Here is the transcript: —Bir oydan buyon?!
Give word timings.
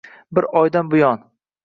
—Bir 0.37 0.47
oydan 0.61 0.91
buyon?! 0.95 1.21